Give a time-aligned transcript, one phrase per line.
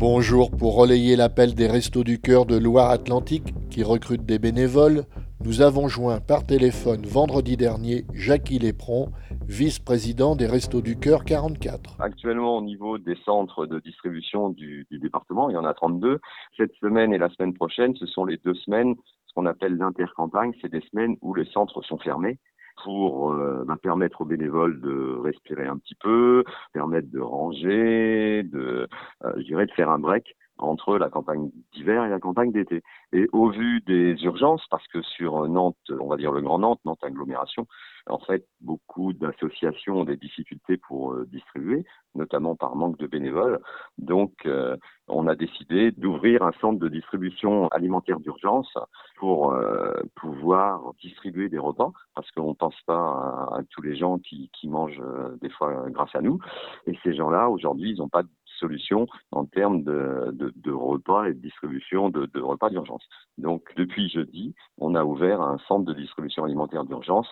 [0.00, 5.02] Bonjour, pour relayer l'appel des Restos du Cœur de Loire-Atlantique qui recrutent des bénévoles,
[5.44, 9.10] nous avons joint par téléphone vendredi dernier Jackie Lépron,
[9.46, 12.00] vice-président des Restos du Cœur 44.
[12.00, 16.18] Actuellement, au niveau des centres de distribution du, du, département, il y en a 32.
[16.56, 18.94] Cette semaine et la semaine prochaine, ce sont les deux semaines,
[19.26, 22.38] ce qu'on appelle l'intercampagne, c'est des semaines où les centres sont fermés
[22.84, 28.88] pour euh, bah, permettre aux bénévoles de respirer un petit peu, permettre de ranger, de,
[29.24, 32.82] euh, je dirais, de faire un break entre la campagne d'hiver et la campagne d'été.
[33.12, 36.80] Et au vu des urgences, parce que sur Nantes, on va dire le Grand Nantes,
[36.84, 37.66] Nantes agglomération,
[38.06, 43.60] en fait, beaucoup d'associations ont des difficultés pour euh, distribuer, notamment par manque de bénévoles.
[43.98, 44.76] Donc, euh,
[45.08, 48.72] on a décidé d'ouvrir un centre de distribution alimentaire d'urgence
[49.16, 54.18] pour euh, pouvoir distribuer des repas, parce qu'on ne pense pas à, tous les gens
[54.18, 55.02] qui, qui mangent
[55.40, 56.38] des fois grâce à nous.
[56.86, 58.28] Et ces gens-là, aujourd'hui, ils n'ont pas de
[58.60, 63.02] solution en termes de, de, de, repas et de distribution de, de repas d'urgence.
[63.38, 67.26] Donc depuis jeudi, on a ouvert un centre de distribution alimentaire d'urgence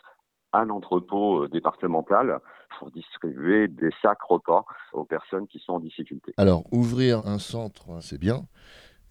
[0.52, 2.40] à l'entrepôt euh, départemental
[2.78, 6.32] pour distribuer des sacs repas aux personnes qui sont en difficulté.
[6.36, 8.42] Alors, ouvrir un centre, c'est bien,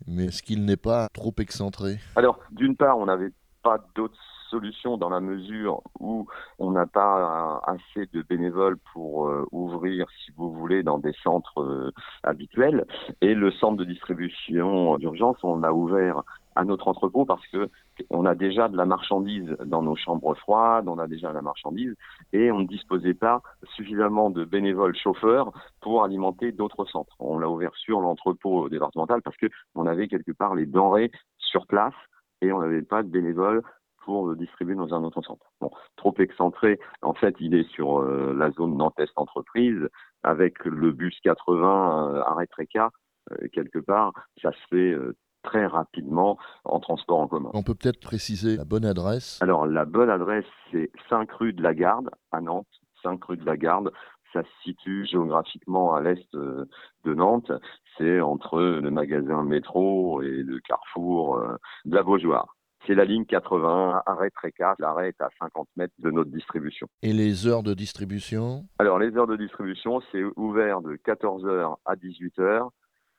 [0.07, 1.99] mais est-ce qu'il n'est pas trop excentré?
[2.15, 3.31] Alors, d'une part, on n'avait
[3.63, 4.17] pas d'autres
[4.49, 6.27] solution dans la mesure où
[6.59, 11.61] on n'a pas assez de bénévoles pour euh, ouvrir, si vous voulez, dans des centres
[11.61, 11.91] euh,
[12.23, 12.85] habituels.
[13.21, 16.23] Et le centre de distribution d'urgence, on l'a ouvert
[16.57, 17.69] à notre entrepôt parce que
[18.09, 21.41] on a déjà de la marchandise dans nos chambres froides, on a déjà de la
[21.41, 21.93] marchandise
[22.33, 23.41] et on ne disposait pas
[23.75, 27.15] suffisamment de bénévoles chauffeurs pour alimenter d'autres centres.
[27.19, 31.67] On l'a ouvert sur l'entrepôt départemental parce que on avait quelque part les denrées sur
[31.67, 31.93] place
[32.41, 33.61] et on n'avait pas de bénévoles
[34.07, 35.45] pour le distribuer dans un autre centre.
[35.59, 39.89] Bon, trop excentré, en fait, il est sur euh, la zone Nantes entreprise
[40.23, 42.89] avec le bus 80 euh, arrêt Tréca
[43.33, 47.51] euh, quelque part, ça se fait euh, très rapidement en transport en commun.
[47.53, 49.41] On peut peut-être préciser la bonne adresse?
[49.41, 52.67] Alors la bonne adresse c'est 5 rue de la Garde à Nantes,
[53.03, 53.91] 5 rue de la Garde.
[54.31, 57.51] Ça se situe géographiquement à l'est de Nantes.
[57.97, 61.41] C'est entre le magasin métro et le carrefour
[61.85, 62.56] de la Beaujoire.
[62.87, 64.75] C'est la ligne 80, arrêt Tréca.
[64.79, 66.87] L'arrêt est à 50 mètres de notre distribution.
[67.01, 68.65] Et les heures de distribution?
[68.79, 72.69] Alors, les heures de distribution, c'est ouvert de 14h à 18h,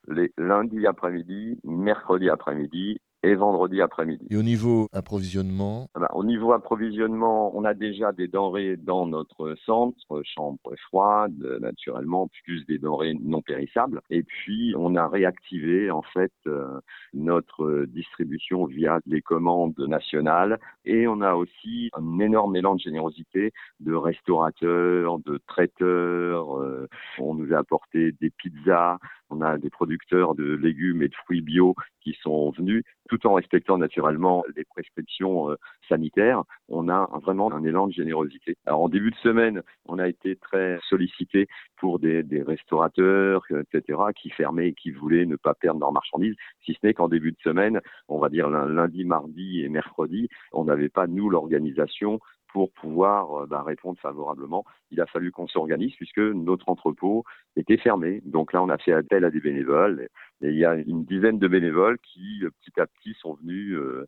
[0.09, 4.27] les lundis après-midi, mercredi après-midi et vendredi après-midi.
[4.31, 9.07] Et au niveau approvisionnement ah ben, Au niveau approvisionnement, on a déjà des denrées dans
[9.07, 10.59] notre centre, chambre
[10.89, 14.01] froide, naturellement, plus des denrées non périssables.
[14.11, 16.81] Et puis, on a réactivé en fait euh,
[17.13, 20.59] notre distribution via les commandes nationales.
[20.85, 26.59] Et on a aussi un énorme élan de générosité de restaurateurs, de traiteurs.
[26.61, 28.99] Euh, on nous a apporté des pizzas,
[29.31, 33.35] on a des producteurs de légumes et de fruits bio qui sont venus, tout en
[33.35, 35.57] respectant naturellement les prescriptions euh,
[35.89, 36.45] sanitaires.
[36.69, 38.57] On a vraiment un élan de générosité.
[38.67, 43.99] Alors en début de semaine, on a été très sollicité pour des, des restaurateurs, etc.,
[44.15, 47.33] qui fermaient et qui voulaient ne pas perdre leurs marchandises, si ce n'est qu'en début
[47.33, 52.21] de semaine, on va dire lundi, mardi et mercredi, on n'avait pas, nous, l'organisation
[52.53, 54.65] pour pouvoir euh, bah, répondre favorablement.
[54.91, 57.25] Il a fallu qu'on s'organise puisque notre entrepôt
[57.57, 58.21] était fermé.
[58.25, 60.09] Donc là, on a fait appel à des bénévoles
[60.41, 63.77] et il y a une dizaine de bénévoles qui, euh, petit à petit, sont venus
[63.77, 64.07] euh,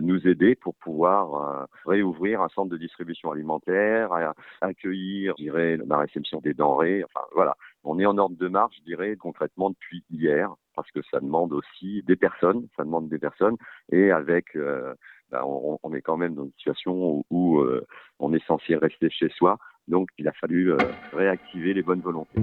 [0.00, 4.12] nous aider pour pouvoir réouvrir un centre de distribution alimentaire,
[4.60, 7.02] accueillir, je dirais, la réception des denrées.
[7.04, 7.56] Enfin, voilà.
[7.82, 11.52] On est en ordre de marche, je dirais, concrètement depuis hier, parce que ça demande
[11.52, 13.56] aussi des personnes, ça demande des personnes,
[13.90, 14.56] et avec
[15.32, 17.86] bah, on, est quand même dans une situation où, où euh,
[18.18, 19.58] on est censé rester chez soi.
[19.88, 20.76] Donc, il a fallu euh,
[21.14, 22.38] réactiver les bonnes volontés.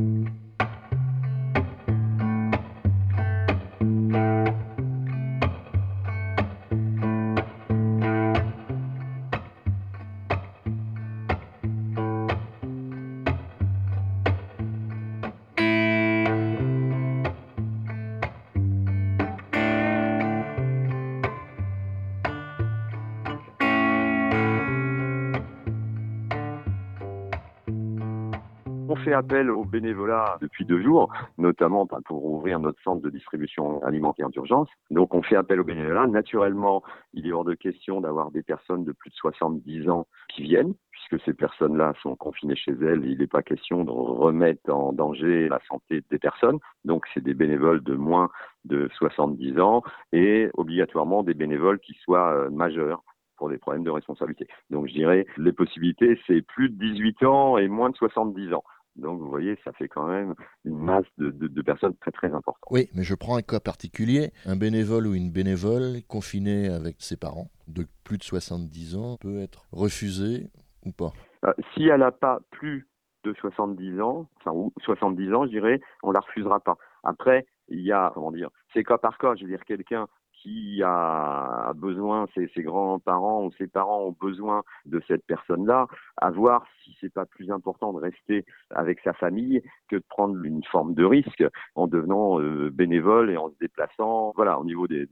[29.00, 34.30] Fait appel au bénévolat depuis deux jours, notamment pour ouvrir notre centre de distribution alimentaire
[34.30, 34.70] d'urgence.
[34.92, 36.08] Donc on fait appel au bénévolat.
[36.08, 40.44] Naturellement, il est hors de question d'avoir des personnes de plus de 70 ans qui
[40.44, 43.06] viennent, puisque ces personnes-là sont confinées chez elles.
[43.06, 46.60] Il n'est pas question de remettre en danger la santé des personnes.
[46.86, 48.30] Donc c'est des bénévoles de moins
[48.66, 53.04] de 70 ans et obligatoirement des bénévoles qui soient euh, majeurs
[53.40, 54.48] pour des problèmes de responsabilité.
[54.70, 58.64] Donc je dirais les possibilités, c'est plus de 18 ans et moins de 70 ans.
[59.00, 60.36] Donc vous voyez, ça fait quand même
[60.66, 62.70] une masse de, de, personnes très très importante.
[62.72, 64.32] Oui, mais je prends un cas particulier.
[64.46, 69.40] Un bénévole ou une bénévole confiné avec ses parents de plus de 70 ans peut
[69.40, 70.48] être refusé
[70.86, 71.12] ou pas?
[71.46, 72.88] Euh, Si elle n'a pas plus
[73.24, 76.78] de 70 ans, enfin ou 70 ans, je dirais, on la refusera pas.
[77.04, 79.36] Après, il y a, comment dire, c'est cas par cas.
[79.36, 80.08] Je veux dire, quelqu'un
[80.42, 85.88] qui a besoin, ses, ses grands-parents ou ses parents ont besoin de cette personne-là,
[86.18, 90.42] à voir si c'est pas plus important de rester avec sa famille que de prendre
[90.44, 91.44] une forme de risque
[91.76, 94.34] en devenant euh, bénévole et en se déplaçant.
[94.36, 95.08] Voilà, au niveau des,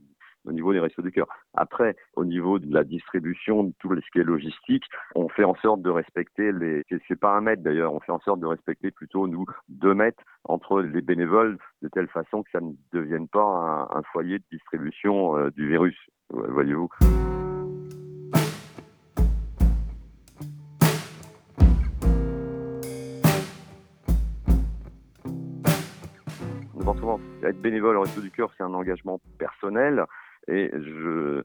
[0.48, 1.26] au niveau des restos du cœur.
[1.54, 4.84] Après, au niveau de la distribution, de tout ce qui est logistique,
[5.14, 6.84] on fait en sorte de respecter les,
[7.22, 11.02] un mètre d'ailleurs, on fait en sorte de respecter plutôt, nous, deux mètres entre les
[11.02, 15.68] bénévoles, de telle façon que ça ne devienne pas un, foyer de distribution euh, du
[15.68, 15.96] virus,
[16.30, 16.88] voyez-vous.
[27.48, 30.04] être bénévole au Resto du Cœur, c'est un engagement personnel
[30.48, 31.42] et je,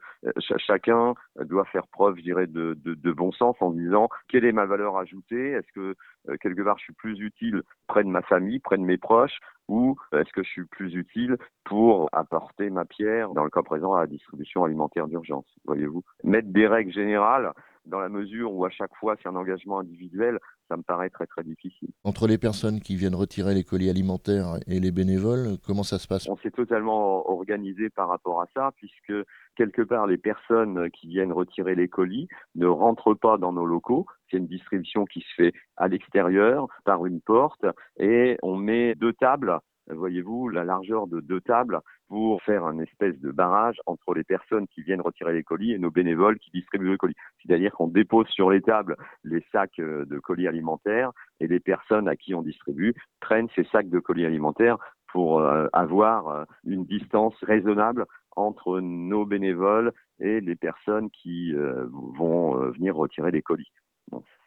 [0.57, 4.51] chacun doit faire preuve, je dirais, de, de, de, bon sens en disant quelle est
[4.51, 5.51] ma valeur ajoutée?
[5.51, 5.95] Est-ce que
[6.29, 9.39] euh, quelque part je suis plus utile près de ma famille, près de mes proches,
[9.67, 13.93] ou est-ce que je suis plus utile pour apporter ma pierre, dans le cas présent,
[13.93, 15.45] à la distribution alimentaire d'urgence?
[15.65, 17.51] Voyez-vous, mettre des règles générales
[17.85, 20.39] dans la mesure où à chaque fois c'est un engagement individuel,
[20.69, 21.89] ça me paraît très très difficile.
[22.03, 26.07] Entre les personnes qui viennent retirer les colis alimentaires et les bénévoles, comment ça se
[26.07, 26.27] passe?
[26.27, 29.13] On s'est totalement organisé par rapport à ça, puisque
[29.55, 34.05] quelque part les personnes qui viennent retirer les colis ne rentrent pas dans nos locaux.
[34.29, 37.65] C'est une distribution qui se fait à l'extérieur par une porte
[37.97, 43.19] et on met deux tables voyez-vous, la largeur de deux tables pour faire un espèce
[43.19, 46.91] de barrage entre les personnes qui viennent retirer les colis et nos bénévoles qui distribuent
[46.91, 47.15] les colis.
[47.41, 52.07] C'est-à-dire qu'on dépose sur les tables les sacs euh, de colis alimentaires et les personnes
[52.07, 54.77] à qui on distribue prennent ces sacs de colis alimentaires
[55.11, 58.05] pour euh, avoir euh, une distance raisonnable
[58.35, 63.71] entre nos bénévoles et les personnes qui vont venir retirer les colis.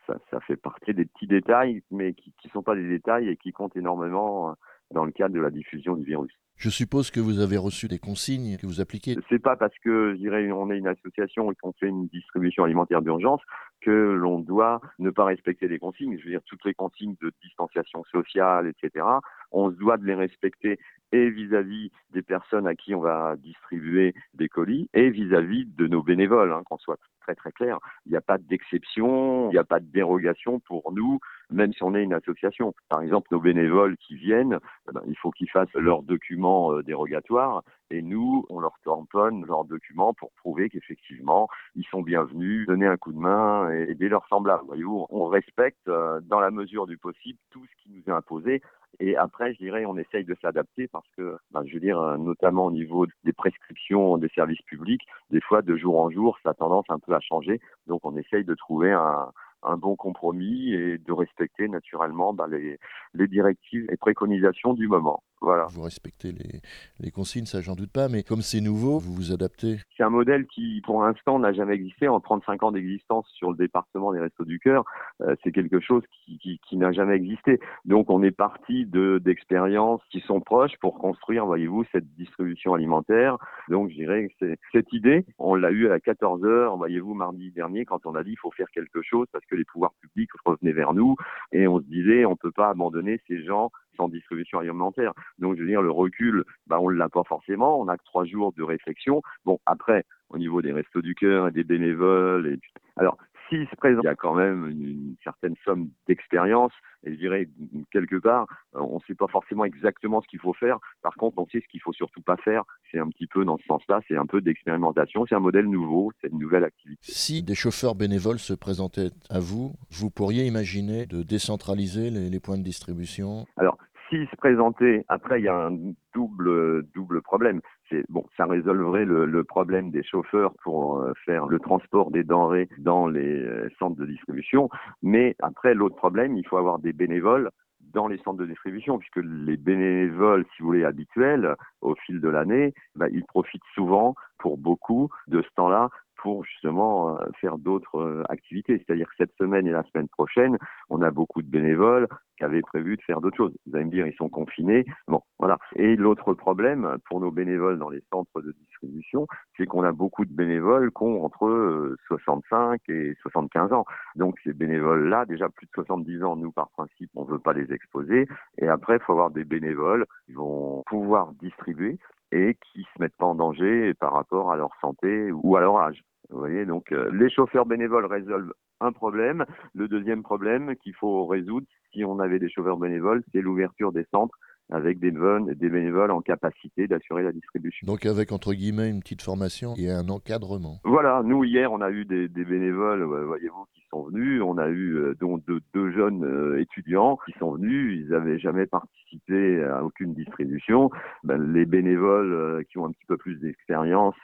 [0.09, 3.37] ça, ça, fait partie des petits détails, mais qui ne sont pas des détails et
[3.37, 4.57] qui comptent énormément
[4.93, 6.33] dans le cadre de la diffusion du virus.
[6.57, 9.15] Je suppose que vous avez reçu des consignes que vous appliquez.
[9.29, 12.65] C'est pas parce que, je dirais, on est une association et qu'on fait une distribution
[12.65, 13.43] alimentaire d'urgence
[13.83, 16.17] que l'on doit ne pas respecter les consignes.
[16.19, 19.05] Je veux dire, toutes les consignes de distanciation sociale, etc.
[19.53, 20.79] On se doit de les respecter
[21.13, 26.03] et vis-à-vis des personnes à qui on va distribuer des colis et vis-à-vis de nos
[26.03, 27.79] bénévoles, hein, qu'on soit très très clair.
[28.07, 31.19] Il n'y a pas d'exception, il n'y a pas de dérogation pour nous,
[31.51, 32.75] même si on est une association.
[32.89, 34.59] Par exemple, nos bénévoles qui viennent,
[34.89, 39.45] eh ben, il faut qu'ils fassent leurs documents euh, dérogatoires et nous, on leur tamponne
[39.47, 44.09] leurs documents pour prouver qu'effectivement, ils sont bienvenus, donner un coup de main et aider
[44.09, 44.65] leurs semblables.
[44.67, 48.61] Voyez-vous, on respecte euh, dans la mesure du possible tout ce qui nous est imposé
[48.99, 52.17] et après, je dirais, on essaye de s'adapter parce que, ben, je veux dire, euh,
[52.17, 56.51] notamment au niveau des prescriptions des services publics, des fois, de jour en jour, ça
[56.51, 57.61] a tendance un peu à changer.
[57.87, 59.33] Donc, on essaye de trouver un,
[59.79, 62.79] bon compromis et de respecter naturellement les,
[63.15, 65.25] les, directives et préconisations du moment.
[65.41, 65.67] Voilà.
[65.71, 66.61] Vous respectez les,
[67.01, 69.79] les consignes, ça j'en doute pas, mais comme c'est nouveau, vous vous adaptez.
[69.97, 72.09] C'est un modèle qui, pour l'instant, n'a jamais existé.
[72.09, 74.85] En 35 ans d'existence sur le département des Restos du Cœur,
[75.21, 77.61] euh, c'est quelque chose qui, qui, qui n'a jamais existé.
[77.85, 83.39] Donc on est parti de d'expériences qui sont proches pour construire, voyez-vous, cette distribution alimentaire.
[83.69, 87.51] Donc je dirais que c'est cette idée, on l'a eu à 14 heures, voyez-vous, mardi
[87.53, 90.31] dernier, quand on a dit il faut faire quelque chose parce que les pouvoirs publics
[90.45, 91.17] revenaient vers nous
[91.53, 95.13] et on se disait on peut pas abandonner ces gens sans distribution alimentaire.
[95.39, 97.81] Donc je veux dire le recul, bah on l'a pas forcément.
[97.81, 99.23] On a que trois jours de réflexion.
[99.45, 102.59] Bon après au niveau des restos du cœur et des bénévoles et
[102.97, 103.17] alors
[103.49, 106.73] s'il se présente, il y a quand même une, certaine somme d'expérience,
[107.05, 107.49] et je dirais
[107.93, 110.79] quelque part, euh, on ne sait pas forcément exactement ce qu'il faut faire.
[111.03, 112.65] Par contre, on sait ce qu'il faut surtout pas faire.
[112.91, 115.27] C'est un petit peu dans ce sens-là, c'est un peu d'expérimentation.
[115.29, 117.01] C'est un modèle nouveau, c'est une nouvelle activité.
[117.03, 122.41] Si des chauffeurs bénévoles se présentaient à vous, vous pourriez imaginer de décentraliser les, les
[122.41, 123.47] points de distribution?
[123.57, 125.77] Alors, s'ils se présentaient, après il y a un
[126.15, 127.61] double double problème.
[128.09, 132.69] Bon, ça résolverait le, le, problème des chauffeurs pour euh, faire le transport des denrées
[132.79, 134.69] dans les euh, centres de distribution,
[135.03, 137.51] mais après l'autre problème, il faut avoir des bénévoles
[137.93, 142.29] dans les centres de distribution, puisque les bénévoles, si vous voulez, habituels, au fil de
[142.29, 145.89] l'année, bah, ils profitent souvent, pour beaucoup, de ce temps-là
[146.27, 148.79] pour justement euh, faire d'autres euh, activités.
[148.79, 150.59] C'est-à-dire que cette semaine et la semaine prochaine,
[150.91, 153.55] on a beaucoup de bénévoles qui avaient prévu de faire d'autres choses.
[153.65, 154.85] Vous allez me dire, ils sont confinés.
[155.07, 155.57] Bon, voilà.
[155.77, 160.25] Et l'autre problème pour nos bénévoles dans les centres de distribution, c'est qu'on a beaucoup
[160.25, 163.85] de bénévoles qui ont entre 65 et 75 ans.
[164.17, 167.53] Donc ces bénévoles-là, déjà plus de 70 ans, nous par principe, on ne veut pas
[167.53, 168.27] les exposer.
[168.59, 172.01] Et après, il faut avoir des bénévoles qui vont pouvoir distribuer
[172.33, 175.79] et qui se mettent pas en danger par rapport à leur santé ou à leur
[175.79, 176.03] âge.
[176.31, 179.45] Vous voyez, donc euh, les chauffeurs bénévoles résolvent un problème.
[179.75, 184.05] Le deuxième problème qu'il faut résoudre, si on avait des chauffeurs bénévoles, c'est l'ouverture des
[184.11, 184.37] centres
[184.71, 187.87] avec des bénévoles, des bénévoles en capacité d'assurer la distribution.
[187.87, 190.81] Donc avec entre guillemets une petite formation et un encadrement.
[190.85, 194.43] Voilà, nous hier on a eu des, des bénévoles, voyez-vous, qui sont venus.
[194.43, 198.01] On a eu euh, dont deux, deux jeunes euh, étudiants qui sont venus.
[198.01, 200.91] Ils n'avaient jamais participé à aucune distribution.
[201.23, 204.15] Ben, les bénévoles euh, qui ont un petit peu plus d'expérience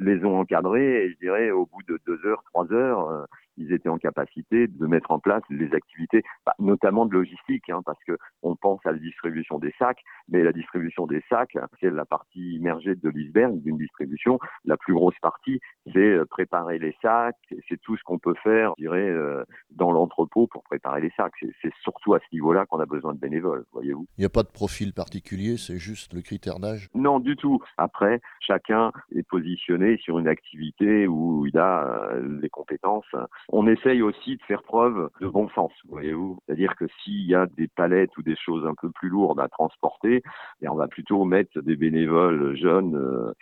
[0.00, 3.88] les ont encadrés et je dirais au bout de deux heures, trois heures, ils étaient
[3.88, 8.16] en capacité de mettre en place les activités, bah, notamment de logistique, hein, parce que
[8.42, 12.54] on pense à la distribution des sacs, mais la distribution des sacs, c'est la partie
[12.54, 14.38] immergée de l'iceberg d'une distribution.
[14.64, 15.60] La plus grosse partie,
[15.92, 17.36] c'est euh, préparer les sacs,
[17.68, 21.32] c'est tout ce qu'on peut faire, je dirais, euh, dans l'entrepôt pour préparer les sacs.
[21.60, 24.06] C'est surtout à ce niveau-là qu'on a besoin de bénévoles, voyez-vous.
[24.18, 26.88] Il n'y a pas de profil particulier, c'est juste le critère d'âge?
[26.94, 27.60] Non, du tout.
[27.76, 33.14] Après, chacun est positionné sur une activité où il a euh, les compétences
[33.48, 36.38] on essaye aussi de faire preuve de bon sens, voyez-vous.
[36.46, 39.48] C'est-à-dire que s'il y a des palettes ou des choses un peu plus lourdes à
[39.48, 40.22] transporter,
[40.62, 43.32] eh, on va plutôt mettre des bénévoles jeunes euh,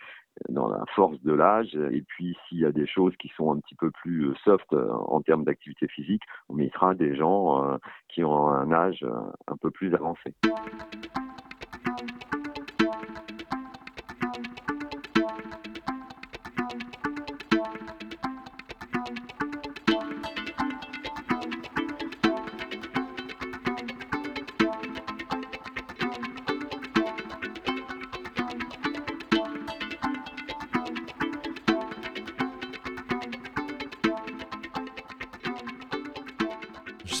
[0.49, 1.75] dans la force de l'âge.
[1.91, 4.71] Et puis, s'il y a des choses qui sont un petit peu plus euh, soft
[4.73, 7.77] euh, en termes d'activité physique, on mettra des gens
[8.09, 9.05] qui ont un âge
[9.47, 10.33] un peu plus avancé.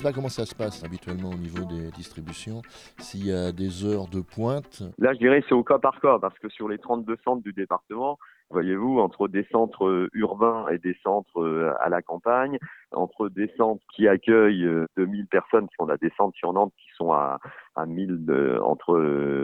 [0.01, 2.63] Sais pas comment ça se passe habituellement au niveau des distributions,
[2.97, 4.81] s'il y a des heures de pointe.
[4.97, 7.53] Là, je dirais c'est au cas par cas, parce que sur les 32 centres du
[7.53, 8.17] département,
[8.49, 12.57] voyez-vous, entre des centres euh, urbains et des centres euh, à la campagne,
[12.91, 14.67] entre des centres qui accueillent
[14.97, 17.39] 2000 euh, personnes, qui sont la descente sur Nantes, qui sont à,
[17.75, 18.97] à 1000, entre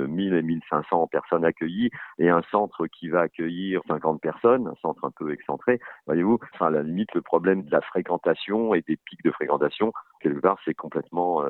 [0.08, 5.06] 1000 et 1500 personnes accueillies, et un centre qui va accueillir 50 personnes, un centre
[5.06, 8.98] un peu excentré, voyez-vous, enfin, à la limite, le problème de la fréquentation et des
[8.98, 11.44] pics de fréquentation, quelque part, c'est complètement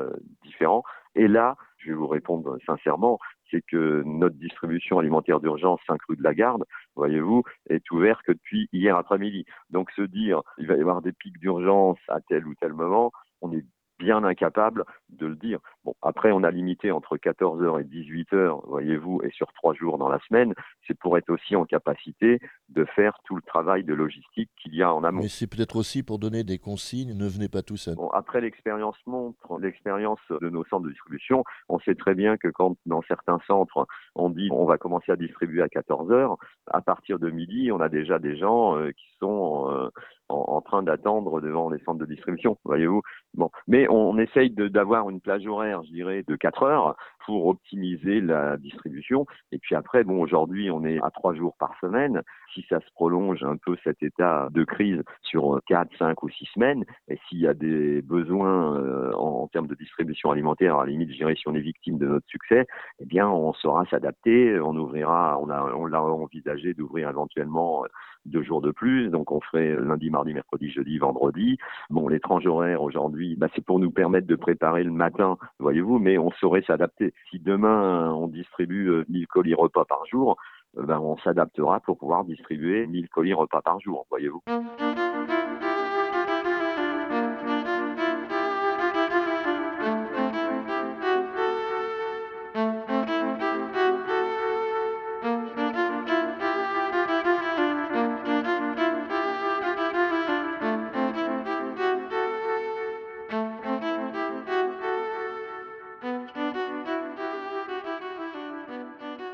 [0.44, 0.84] différent.
[1.16, 3.18] Et là, je vais vous répondre sincèrement,
[3.50, 6.66] c'est que notre distribution alimentaire d'urgence Saint-Cloud de la Garde,
[6.96, 9.46] voyez-vous, est ouverte que depuis hier après-midi.
[9.70, 13.12] Donc se dire il va y avoir des pics d'urgence à tel ou tel moment,
[13.42, 13.66] on est
[13.98, 15.60] bien incapable de le dire.
[15.84, 20.10] Bon, après, on a limité entre 14h et 18h, voyez-vous, et sur trois jours dans
[20.10, 20.54] la semaine,
[20.86, 22.40] c'est pour être aussi en capacité
[22.70, 25.22] de faire tout le travail de logistique qu'il y a en amont.
[25.22, 27.96] Mais c'est peut-être aussi pour donner des consignes, ne venez pas tous seuls.
[27.96, 32.48] Bon, après, l'expérience montre, l'expérience de nos centres de distribution, on sait très bien que
[32.48, 36.36] quand dans certains centres, on dit on va commencer à distribuer à 14h,
[36.72, 39.90] à partir de midi, on a déjà des gens euh, qui sont euh,
[40.30, 43.02] en, train d'attendre devant les centres de distribution, voyez-vous.
[43.38, 46.96] Bon, mais on, essaye d'avoir une plage horaire, je dirais, de 4 heures
[47.28, 49.28] pour optimiser la distribution.
[49.52, 52.24] Et puis après, bon, aujourd'hui, on est à 3 jours par semaine.
[52.56, 56.46] Si ça se prolonge un peu cet état de crise sur 4, 5 ou 6
[56.56, 60.92] semaines, et s'il y a des besoins euh, en, termes de distribution alimentaire, à la
[60.92, 62.66] limite, je dirais, si on est victime de notre succès,
[63.00, 64.60] eh bien, on saura s'adapter.
[64.60, 67.84] On ouvrira, on a, l'a envisagé d'ouvrir éventuellement
[68.26, 69.10] deux jours de plus.
[69.10, 71.58] Donc, on ferait lundi, mardi, mercredi, jeudi, vendredi.
[71.90, 76.18] Bon, l'étrange horaire aujourd'hui, bah, c'est pour nous permettre de préparer le matin, voyez-vous, mais
[76.18, 77.14] on saurait s'adapter.
[77.30, 80.38] Si demain on distribue 1000 euh, colis repas par jour,
[80.78, 84.42] euh, ben, on s'adaptera pour pouvoir distribuer 1000 colis repas par jour, voyez-vous.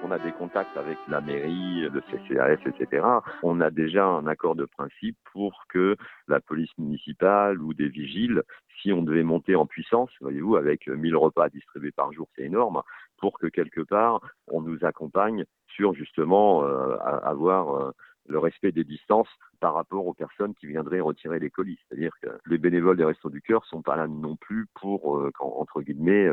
[0.03, 3.05] On a des contacts avec la mairie, le CCAS, etc.
[3.41, 5.95] On a déjà un accord de principe pour que
[6.27, 8.43] la police municipale ou des vigiles,
[8.81, 12.81] si on devait monter en puissance, voyez-vous, avec 1000 repas distribués par jour, c'est énorme,
[13.17, 17.91] pour que quelque part, on nous accompagne sur justement euh, avoir euh,
[18.27, 19.29] le respect des distances
[19.61, 21.79] par rapport aux personnes qui viendraient retirer les colis.
[21.87, 25.31] C'est-à-dire que les bénévoles des Restos du Cœur sont pas là non plus pour, euh,
[25.39, 26.29] entre guillemets,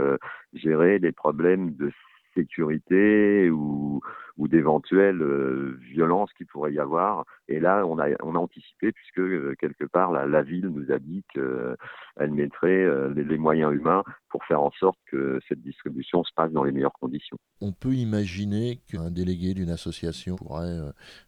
[0.53, 1.93] gérer les problèmes de
[2.35, 4.01] sécurité ou,
[4.41, 7.27] ou d'éventuelles euh, violences qu'il pourrait y avoir.
[7.47, 10.91] Et là, on a, on a anticipé puisque euh, quelque part la, la, ville nous
[10.91, 15.61] a dit qu'elle mettrait euh, les, les, moyens humains pour faire en sorte que cette
[15.61, 17.37] distribution se passe dans les meilleures conditions.
[17.61, 20.79] On peut imaginer qu'un délégué d'une association pourrait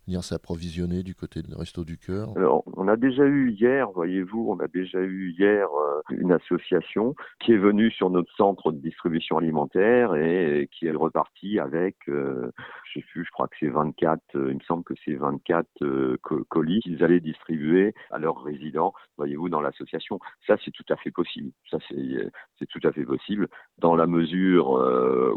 [0.06, 2.32] venir s'approvisionner du côté de Resto du Cœur.
[2.36, 5.66] Alors, on a déjà eu hier, voyez-vous, on a déjà eu hier
[6.10, 11.58] une association qui est venue sur notre centre de distribution alimentaire et qui est repartie
[11.58, 15.14] avec, je sais plus, je crois que c'est 24, euh, il me semble que c'est
[15.14, 16.16] 24 euh,
[16.48, 20.18] colis qu'ils allaient distribuer à leurs résidents, voyez-vous, dans l'association.
[20.46, 21.50] Ça, c'est tout à fait possible.
[21.70, 23.48] Ça, c'est tout à fait possible.
[23.78, 24.70] Dans la mesure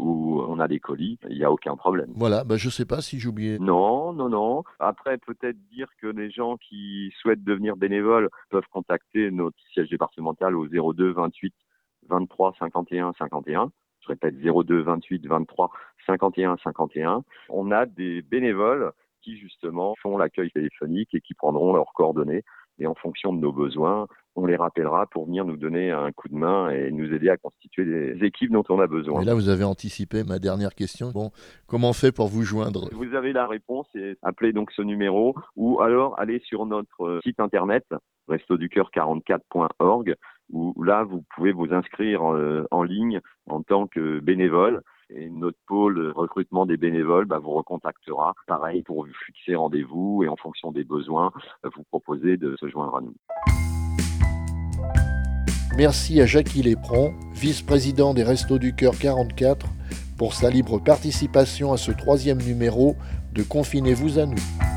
[0.00, 2.12] où on a des colis, il n'y a aucun problème.
[2.14, 3.58] Voilà, bah, je ne sais pas si j'oubliais.
[3.58, 4.64] Non, non, non.
[4.78, 10.56] Après, peut-être dire que les gens qui souhaitent devenir bénévoles peuvent contacter notre siège départemental
[10.56, 11.54] au 02 28
[12.08, 13.70] 23 51 51
[14.06, 15.70] je répète 02 28 23
[16.06, 17.24] 51 51.
[17.48, 22.44] On a des bénévoles qui justement font l'accueil téléphonique et qui prendront leurs coordonnées
[22.78, 26.28] et en fonction de nos besoins, on les rappellera pour venir nous donner un coup
[26.28, 29.22] de main et nous aider à constituer des équipes dont on a besoin.
[29.22, 31.10] Et là, vous avez anticipé ma dernière question.
[31.10, 31.30] Bon,
[31.66, 32.90] comment on fait pour vous joindre?
[32.92, 37.40] Vous avez la réponse et appelez donc ce numéro ou alors allez sur notre site
[37.40, 37.84] internet
[38.28, 40.16] restoducœur44.org
[40.50, 45.58] où là, vous pouvez vous inscrire euh, en ligne en tant que bénévole et notre
[45.66, 50.72] pôle recrutement des bénévoles bah, vous recontactera, pareil, pour vous fixer rendez-vous et en fonction
[50.72, 53.14] des besoins, vous proposer de se joindre à nous.
[55.76, 59.66] Merci à Jackie Lépron, vice-président des Restos du Cœur 44,
[60.16, 62.96] pour sa libre participation à ce troisième numéro
[63.32, 64.75] de Confinez-vous à nous.